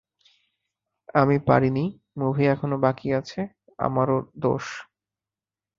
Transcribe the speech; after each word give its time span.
আমি 1.15 1.37
পারিনি, 1.47 1.85
মুভি 2.17 2.43
এখনও 2.47 2.77
বাকি 2.85 3.07
আছে, 3.13 3.39
আমার 3.79 4.07
দোস। 4.37 4.65